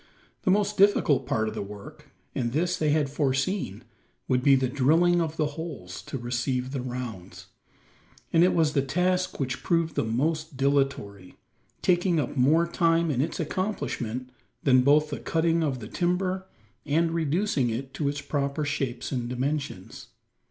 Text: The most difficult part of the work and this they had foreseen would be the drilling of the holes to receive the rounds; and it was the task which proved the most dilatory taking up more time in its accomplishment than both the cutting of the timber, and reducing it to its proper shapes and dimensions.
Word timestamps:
The 0.41 0.49
most 0.49 0.77
difficult 0.79 1.27
part 1.27 1.47
of 1.47 1.53
the 1.53 1.61
work 1.61 2.09
and 2.33 2.53
this 2.53 2.75
they 2.75 2.89
had 2.89 3.07
foreseen 3.07 3.83
would 4.27 4.41
be 4.41 4.55
the 4.55 4.67
drilling 4.67 5.21
of 5.21 5.37
the 5.37 5.45
holes 5.45 6.01
to 6.07 6.17
receive 6.17 6.71
the 6.71 6.81
rounds; 6.81 7.45
and 8.33 8.43
it 8.43 8.55
was 8.55 8.73
the 8.73 8.81
task 8.81 9.39
which 9.39 9.61
proved 9.61 9.93
the 9.93 10.03
most 10.03 10.57
dilatory 10.57 11.35
taking 11.83 12.19
up 12.19 12.35
more 12.35 12.65
time 12.65 13.11
in 13.11 13.21
its 13.21 13.39
accomplishment 13.39 14.31
than 14.63 14.81
both 14.81 15.11
the 15.11 15.19
cutting 15.19 15.61
of 15.61 15.77
the 15.81 15.87
timber, 15.87 16.47
and 16.83 17.11
reducing 17.11 17.69
it 17.69 17.93
to 17.93 18.09
its 18.09 18.21
proper 18.21 18.65
shapes 18.65 19.11
and 19.11 19.29
dimensions. 19.29 20.07